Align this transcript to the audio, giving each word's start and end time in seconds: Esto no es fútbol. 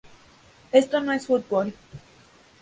Esto 0.71 0.99
no 0.99 1.13
es 1.13 1.27
fútbol. 1.27 1.75